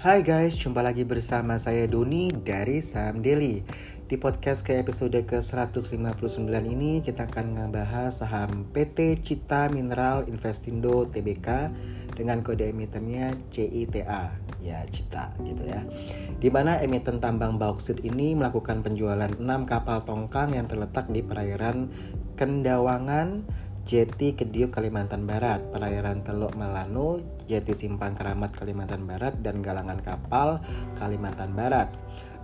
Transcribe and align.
Hai 0.00 0.24
guys, 0.24 0.56
jumpa 0.56 0.80
lagi 0.80 1.04
bersama 1.04 1.60
saya 1.60 1.84
Doni 1.84 2.32
dari 2.32 2.80
Saham 2.80 3.20
Daily. 3.20 3.60
Di 4.08 4.16
podcast 4.16 4.64
ke 4.64 4.80
episode 4.80 5.12
ke-159 5.28 6.48
ini 6.64 7.04
kita 7.04 7.28
akan 7.28 7.60
ngebahas 7.60 8.08
saham 8.08 8.64
PT 8.72 9.20
Cita 9.20 9.68
Mineral 9.68 10.24
Investindo 10.24 11.04
Tbk 11.04 11.76
dengan 12.16 12.40
kode 12.40 12.72
emitennya 12.72 13.36
CITA. 13.52 14.40
Ya, 14.64 14.80
Cita 14.88 15.36
gitu 15.44 15.68
ya. 15.68 15.84
Di 16.40 16.48
mana 16.48 16.80
emiten 16.80 17.20
tambang 17.20 17.60
bauksit 17.60 18.00
ini 18.00 18.32
melakukan 18.32 18.80
penjualan 18.80 19.28
6 19.28 19.44
kapal 19.68 20.00
tongkang 20.08 20.56
yang 20.56 20.64
terletak 20.64 21.12
di 21.12 21.20
perairan 21.20 21.92
Kendawangan, 22.40 23.44
Jeti 23.90 24.38
Kediuk 24.38 24.70
Kalimantan 24.70 25.26
Barat, 25.26 25.66
Pelayaran 25.74 26.22
Teluk 26.22 26.54
Malano, 26.54 27.18
Jeti 27.50 27.74
Simpang 27.74 28.14
Keramat 28.14 28.54
Kalimantan 28.54 29.02
Barat, 29.02 29.42
dan 29.42 29.58
Galangan 29.66 29.98
Kapal 29.98 30.62
Kalimantan 30.94 31.58
Barat. 31.58 31.90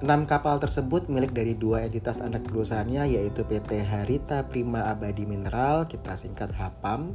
Enam 0.03 0.27
kapal 0.27 0.59
tersebut 0.59 1.07
milik 1.07 1.31
dari 1.31 1.55
dua 1.55 1.87
entitas 1.87 2.19
anak 2.19 2.51
perusahaannya 2.51 3.15
yaitu 3.15 3.47
PT 3.47 3.79
Harita 3.87 4.43
Prima 4.51 4.91
Abadi 4.91 5.23
Mineral, 5.23 5.87
kita 5.87 6.19
singkat 6.19 6.51
HAPAM, 6.51 7.15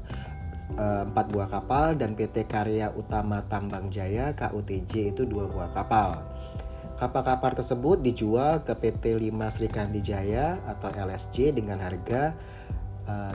eh, 0.80 1.04
empat 1.12 1.28
buah 1.28 1.52
kapal, 1.52 2.00
dan 2.00 2.16
PT 2.16 2.48
Karya 2.48 2.88
Utama 2.96 3.44
Tambang 3.52 3.92
Jaya 3.92 4.32
KUTJ 4.32 5.12
itu 5.12 5.28
dua 5.28 5.52
buah 5.52 5.76
kapal. 5.76 6.24
Kapal-kapal 6.96 7.52
tersebut 7.58 8.00
dijual 8.00 8.62
ke 8.64 8.78
PT 8.78 9.18
5 9.18 9.50
Sri 9.50 9.68
Kandi 9.68 10.06
Jaya 10.06 10.62
atau 10.70 10.94
LSJ 10.94 11.50
dengan 11.50 11.82
harga 11.82 12.38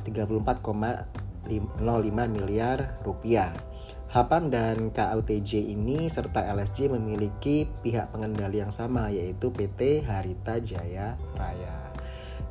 34,05 0.02 1.50
eh, 1.50 2.28
miliar 2.28 2.98
rupiah. 3.06 3.54
Hapam 4.06 4.48
dan 4.48 4.95
KUTJ 4.95 5.66
ini 5.66 6.06
serta 6.06 6.46
LSJ 6.54 6.95
memiliki 6.95 7.66
pihak 7.82 8.14
pengendali 8.14 8.62
yang 8.62 8.70
sama 8.70 9.10
yaitu 9.10 9.51
PT 9.51 10.06
Harita 10.06 10.62
Jaya 10.62 11.18
Raya. 11.34 11.85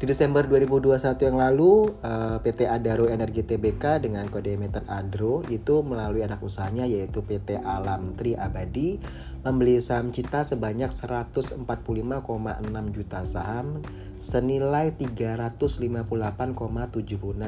Di 0.06 0.14
Desember 0.14 0.45
2021 0.45 1.17
yang 1.25 1.42
lalu, 1.42 1.89
eh, 2.06 2.38
PT 2.38 2.70
Adaro 2.70 3.09
Energi 3.09 3.42
Tbk 3.42 4.06
dengan 4.06 4.30
kode 4.30 4.53
emiten 4.53 4.86
ADRO 4.86 5.42
itu 5.50 5.81
melalui 5.81 6.22
anak 6.22 6.45
usahanya 6.45 6.86
yaitu 6.86 7.25
PT 7.25 7.58
Alam 7.58 8.14
Tri 8.14 8.38
Abadi 8.38 9.02
membeli 9.42 9.81
saham 9.81 10.14
Cita 10.14 10.45
sebanyak 10.45 10.94
145,6 10.94 12.94
juta 12.94 13.25
saham 13.25 13.81
senilai 14.22 14.94
358,76 14.94 16.53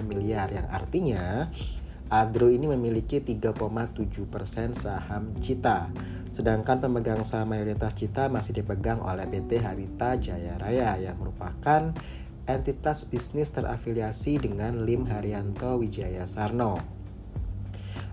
miliar 0.09 0.49
yang 0.49 0.65
artinya 0.73 1.53
Adro 2.09 2.47
ini 2.47 2.71
memiliki 2.71 3.19
3,7% 3.19 4.07
saham 4.73 5.35
Cita. 5.43 5.91
Sedangkan 6.33 6.79
pemegang 6.79 7.21
saham 7.21 7.51
mayoritas 7.51 7.93
Cita 7.93 8.31
masih 8.31 8.63
dipegang 8.63 9.03
oleh 9.03 9.27
PT 9.27 9.59
Harita 9.59 10.15
Jaya 10.15 10.55
Raya 10.55 10.95
yang 10.97 11.19
merupakan 11.19 11.91
entitas 12.47 13.03
bisnis 13.03 13.51
terafiliasi 13.51 14.39
dengan 14.39 14.87
Lim 14.87 15.05
Haryanto 15.11 15.75
Wijaya 15.77 16.23
Sarno. 16.23 16.79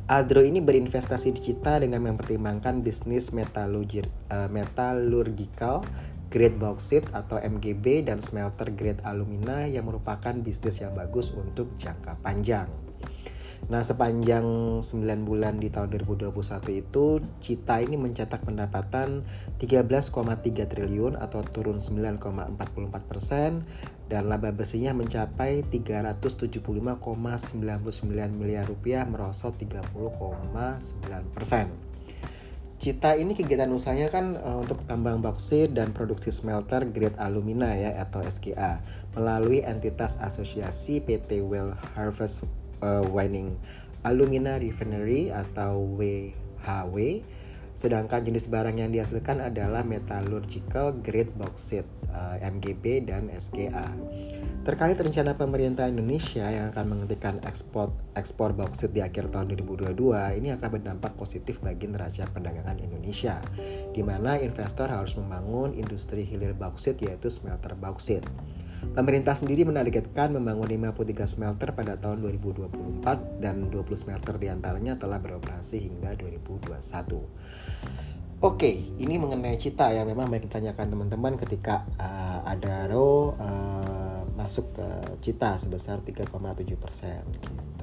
Adro 0.04 0.44
ini 0.44 0.60
berinvestasi 0.60 1.32
di 1.32 1.40
Cita 1.40 1.80
dengan 1.80 2.04
mempertimbangkan 2.04 2.84
bisnis 2.84 3.32
metalurgi, 3.32 4.05
uh, 4.28 4.52
metalurgical 4.52 5.80
grade 6.28 6.58
bauxite 6.60 7.08
atau 7.14 7.40
MGB 7.40 8.10
dan 8.10 8.20
smelter 8.20 8.68
grade 8.74 9.00
alumina 9.00 9.64
yang 9.64 9.88
merupakan 9.88 10.34
bisnis 10.34 10.82
yang 10.82 10.92
bagus 10.92 11.32
untuk 11.32 11.72
jangka 11.80 12.20
panjang. 12.20 12.68
Nah, 13.65 13.81
sepanjang 13.81 14.45
9 14.84 15.25
bulan 15.25 15.57
di 15.57 15.73
tahun 15.73 15.89
2021 16.05 16.84
itu 16.84 17.25
Cita 17.41 17.81
ini 17.81 17.97
mencetak 17.97 18.45
pendapatan 18.45 19.25
13,3 19.57 20.69
triliun 20.69 21.17
atau 21.17 21.41
turun 21.48 21.80
9,44 21.80 22.61
persen 23.08 23.64
dan 24.13 24.29
laba 24.29 24.53
bersihnya 24.53 24.92
mencapai 24.92 25.64
375,99 25.64 27.01
miliar 28.36 28.69
rupiah 28.69 29.08
merosot 29.08 29.57
30,9 29.57 29.97
persen. 31.33 31.73
Cita 32.85 33.17
ini 33.17 33.33
kegiatan 33.33 33.73
usahanya 33.73 34.13
kan 34.13 34.36
uh, 34.36 34.61
untuk 34.61 34.85
tambang 34.85 35.24
bauksit 35.24 35.73
dan 35.73 35.97
produksi 35.97 36.29
smelter 36.29 36.85
grade 36.85 37.17
alumina 37.17 37.73
ya 37.73 37.97
atau 37.97 38.20
SGA 38.20 38.85
melalui 39.17 39.64
entitas 39.64 40.20
asosiasi 40.20 41.01
PT 41.01 41.41
Well 41.41 41.73
Harvest 41.97 42.45
uh, 42.84 43.02
Wining 43.08 43.56
Alumina 44.05 44.61
Refinery 44.61 45.33
atau 45.33 45.80
WHW. 45.96 47.24
Sedangkan 47.74 48.22
jenis 48.22 48.46
barang 48.52 48.78
yang 48.78 48.92
dihasilkan 48.92 49.42
adalah 49.42 49.83
metallurgical 49.83 50.94
grade 51.00 51.33
bauxite, 51.34 51.89
uh, 52.12 52.39
MGB 52.39 53.08
dan 53.08 53.33
SGA. 53.33 53.90
Terkait 54.64 54.97
rencana 54.97 55.36
pemerintah 55.36 55.85
Indonesia 55.85 56.48
yang 56.48 56.73
akan 56.73 56.97
menghentikan 56.97 57.36
ekspor 57.45 57.92
ekspor 58.17 58.57
bauksit 58.57 58.97
di 58.97 59.05
akhir 59.05 59.29
tahun 59.29 59.52
2022, 59.61 59.92
ini 60.41 60.57
akan 60.57 60.69
berdampak 60.80 61.20
positif 61.20 61.61
bagi 61.61 61.85
neraca 61.85 62.25
perdagangan 62.33 62.80
Indonesia, 62.80 63.45
di 63.92 64.01
mana 64.01 64.41
investor 64.41 64.89
harus 64.89 65.20
membangun 65.20 65.77
industri 65.77 66.24
hilir 66.24 66.57
bauksit 66.57 66.97
yaitu 67.05 67.29
smelter 67.29 67.77
bauksit. 67.77 68.24
Pemerintah 68.97 69.36
sendiri 69.36 69.69
menargetkan 69.69 70.33
membangun 70.33 70.64
53 70.64 71.29
smelter 71.29 71.77
pada 71.77 72.01
tahun 72.01 72.24
2024 72.24 73.45
dan 73.45 73.69
20 73.69 73.85
smelter 74.01 74.41
di 74.41 74.48
antaranya 74.48 74.97
telah 74.97 75.20
beroperasi 75.20 75.77
hingga 75.77 76.17
2021. 76.17 76.80
Oke, 78.45 78.77
ini 79.01 79.17
mengenai 79.17 79.57
cita 79.57 79.89
ya 79.89 80.05
memang 80.05 80.29
banyak 80.29 80.51
ditanyakan 80.51 80.92
teman-teman 80.92 81.33
ketika 81.41 81.89
uh, 81.97 82.45
ada 82.45 82.91
row 82.92 83.33
uh, 83.41 83.54
masuk 84.44 84.77
ke 84.77 84.88
cita 85.24 85.56
sebesar 85.56 86.05
3,7 86.05 86.28
persen. 86.77 87.24
Gitu. 87.32 87.74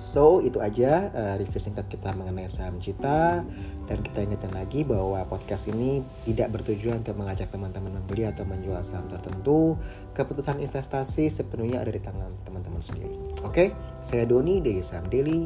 So 0.00 0.40
itu 0.40 0.64
aja 0.64 1.12
uh, 1.12 1.34
review 1.36 1.60
singkat 1.60 1.84
kita 1.92 2.16
mengenai 2.16 2.48
saham 2.48 2.80
Cita 2.80 3.44
dan 3.84 3.98
kita 4.00 4.24
ingatkan 4.24 4.48
lagi 4.56 4.80
bahwa 4.80 5.20
podcast 5.28 5.68
ini 5.68 6.00
tidak 6.24 6.56
bertujuan 6.56 7.04
untuk 7.04 7.20
mengajak 7.20 7.52
teman-teman 7.52 8.00
membeli 8.00 8.24
atau 8.24 8.48
menjual 8.48 8.80
saham 8.80 9.12
tertentu. 9.12 9.76
Keputusan 10.16 10.56
investasi 10.64 11.28
sepenuhnya 11.28 11.84
ada 11.84 11.92
di 11.92 12.00
tangan 12.00 12.32
teman-teman 12.48 12.80
sendiri. 12.80 13.12
Oke, 13.44 13.52
okay? 13.52 13.68
saya 14.00 14.24
Doni 14.24 14.64
dari 14.64 14.80
Saham 14.80 15.04
Daily. 15.12 15.44